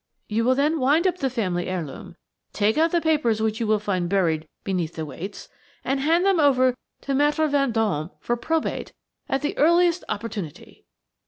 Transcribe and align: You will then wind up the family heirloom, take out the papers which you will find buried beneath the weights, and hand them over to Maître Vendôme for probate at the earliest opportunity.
You 0.27 0.43
will 0.45 0.55
then 0.55 0.79
wind 0.79 1.05
up 1.05 1.19
the 1.19 1.29
family 1.29 1.67
heirloom, 1.67 2.15
take 2.53 2.75
out 2.75 2.89
the 2.89 2.99
papers 3.01 3.39
which 3.39 3.59
you 3.59 3.67
will 3.67 3.77
find 3.77 4.09
buried 4.09 4.47
beneath 4.63 4.95
the 4.95 5.05
weights, 5.05 5.47
and 5.85 5.99
hand 5.99 6.25
them 6.25 6.39
over 6.39 6.73
to 7.01 7.11
Maître 7.11 7.47
Vendôme 7.47 8.09
for 8.19 8.35
probate 8.35 8.93
at 9.29 9.43
the 9.43 9.55
earliest 9.59 10.03
opportunity. 10.09 10.85